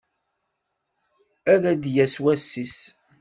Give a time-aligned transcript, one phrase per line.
[1.53, 2.77] Ad d-yas wass-is.